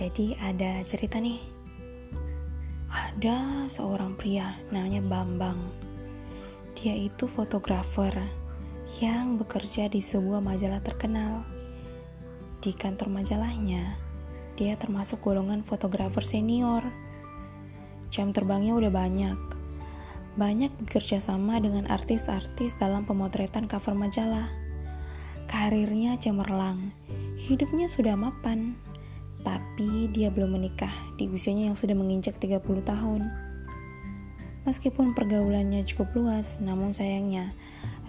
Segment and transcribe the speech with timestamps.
[0.00, 1.36] Jadi ada cerita nih.
[2.88, 5.60] Ada seorang pria namanya Bambang.
[6.72, 8.16] Dia itu fotografer
[9.04, 11.44] yang bekerja di sebuah majalah terkenal.
[12.64, 14.00] Di kantor majalahnya,
[14.56, 16.80] dia termasuk golongan fotografer senior.
[18.08, 19.36] Jam terbangnya udah banyak.
[20.40, 24.48] Banyak bekerja sama dengan artis-artis dalam pemotretan cover majalah.
[25.44, 26.88] Karirnya cemerlang,
[27.36, 28.80] hidupnya sudah mapan
[29.40, 33.24] tapi dia belum menikah di usianya yang sudah menginjak 30 tahun.
[34.68, 37.56] Meskipun pergaulannya cukup luas, namun sayangnya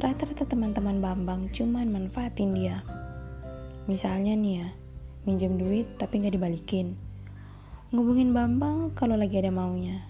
[0.02, 2.84] rata-rata teman-teman Bambang cuman manfaatin dia.
[3.88, 4.68] Misalnya nih ya,
[5.24, 7.00] minjem duit tapi nggak dibalikin.
[7.92, 10.08] Ngubungin Bambang kalau lagi ada maunya.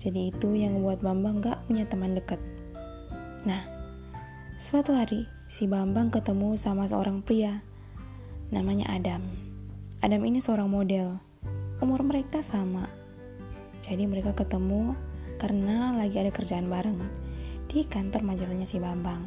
[0.00, 2.40] Jadi itu yang membuat Bambang gak punya teman dekat.
[3.48, 3.64] Nah,
[4.56, 7.60] suatu hari si Bambang ketemu sama seorang pria
[8.52, 9.43] namanya Adam.
[10.04, 11.16] Adam ini seorang model.
[11.80, 12.92] Umur mereka sama.
[13.80, 14.92] Jadi mereka ketemu
[15.40, 17.00] karena lagi ada kerjaan bareng
[17.72, 19.24] di kantor majalahnya si Bambang.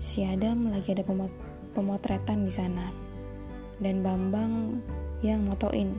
[0.00, 1.28] Si Adam lagi ada pemot
[1.76, 2.88] pemotretan di sana.
[3.76, 4.80] Dan Bambang
[5.20, 5.92] yang motoin.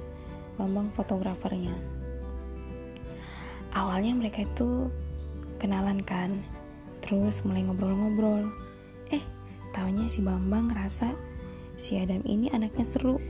[0.58, 1.78] Bambang fotografernya.
[3.78, 4.90] Awalnya mereka itu
[5.62, 6.42] kenalan kan.
[7.06, 8.42] Terus mulai ngobrol-ngobrol.
[9.14, 9.22] Eh,
[9.70, 11.14] taunya si Bambang ngerasa
[11.78, 13.22] si Adam ini anaknya seru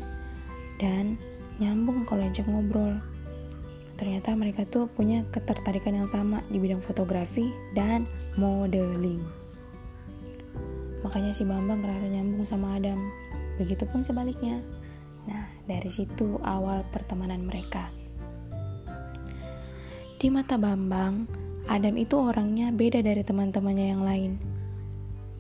[0.82, 1.16] dan
[1.62, 2.98] nyambung kalau ajak ngobrol.
[4.02, 9.22] Ternyata mereka tuh punya ketertarikan yang sama di bidang fotografi dan modeling.
[11.06, 12.98] Makanya si Bambang ngerasa nyambung sama Adam.
[13.62, 14.58] Begitupun sebaliknya.
[15.30, 17.94] Nah, dari situ awal pertemanan mereka.
[20.18, 21.30] Di mata Bambang,
[21.70, 24.32] Adam itu orangnya beda dari teman-temannya yang lain.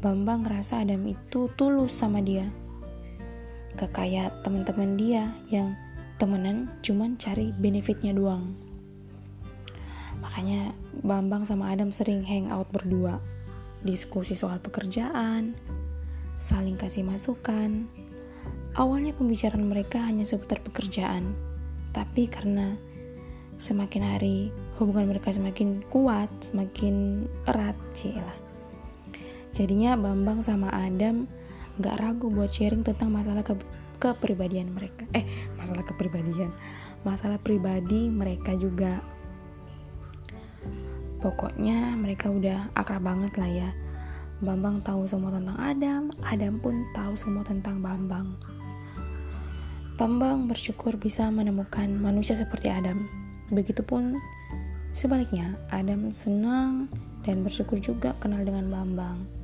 [0.05, 2.60] Bambang ngerasa Adam itu tulus sama dia
[3.79, 5.75] Gak kayak teman-teman dia yang
[6.21, 8.53] temenan cuman cari benefitnya doang.
[10.21, 13.17] Makanya Bambang sama Adam sering hangout berdua,
[13.81, 15.57] diskusi soal pekerjaan,
[16.37, 17.89] saling kasih masukan.
[18.77, 21.33] Awalnya pembicaraan mereka hanya seputar pekerjaan,
[21.91, 22.77] tapi karena
[23.57, 24.37] semakin hari
[24.77, 27.77] hubungan mereka semakin kuat, semakin erat,
[28.13, 28.37] lah.
[29.51, 31.27] Jadinya Bambang sama Adam
[31.79, 33.55] nggak ragu buat sharing tentang masalah ke
[34.01, 35.05] kepribadian mereka.
[35.13, 35.23] Eh
[35.55, 36.49] masalah kepribadian.
[37.05, 38.99] Masalah pribadi mereka juga.
[41.21, 43.69] Pokoknya mereka udah akrab banget lah ya.
[44.41, 48.33] Bambang tahu semua tentang Adam Adam pun tahu semua tentang Bambang.
[50.01, 53.05] Bambang bersyukur bisa menemukan manusia seperti Adam.
[53.53, 54.17] Begitupun
[54.97, 56.89] sebaliknya Adam senang
[57.21, 59.40] dan bersyukur juga kenal dengan Bambang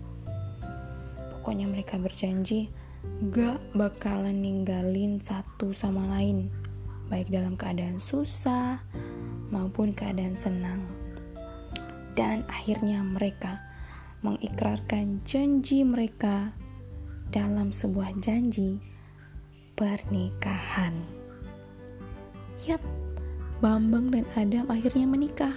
[1.48, 2.68] pokoknya mereka berjanji
[3.32, 6.52] gak bakalan ninggalin satu sama lain
[7.08, 8.84] baik dalam keadaan susah
[9.48, 10.84] maupun keadaan senang
[12.20, 13.64] dan akhirnya mereka
[14.28, 16.52] mengikrarkan janji mereka
[17.32, 18.84] dalam sebuah janji
[19.80, 21.00] pernikahan.
[22.68, 22.84] Yap,
[23.64, 25.56] Bambang dan Adam akhirnya menikah.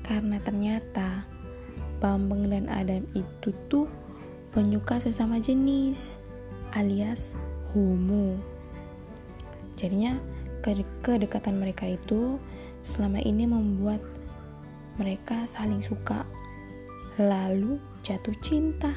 [0.00, 1.28] Karena ternyata
[2.00, 4.07] Bambang dan Adam itu tuh
[4.52, 6.16] penyuka sesama jenis
[6.72, 7.36] alias
[7.72, 8.36] homo.
[9.78, 10.18] Jadinya
[11.00, 12.36] kedekatan mereka itu
[12.82, 14.02] selama ini membuat
[14.98, 16.26] mereka saling suka,
[17.16, 18.90] lalu jatuh cinta,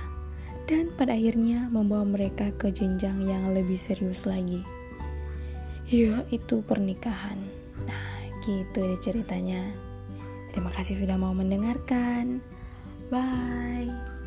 [0.66, 4.66] dan pada akhirnya membawa mereka ke jenjang yang lebih serius lagi.
[5.92, 7.38] Ya, itu pernikahan.
[7.86, 9.70] Nah, gitu deh ceritanya.
[10.56, 12.40] Terima kasih sudah mau mendengarkan.
[13.12, 14.21] Bye.